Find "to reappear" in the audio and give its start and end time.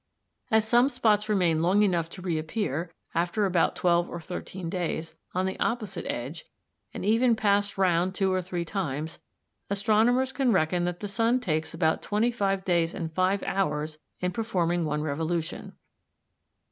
2.09-2.91